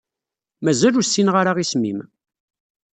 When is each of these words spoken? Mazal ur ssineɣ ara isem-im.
Mazal 0.63 0.97
ur 0.99 1.05
ssineɣ 1.05 1.35
ara 1.37 1.61
isem-im. 1.63 1.99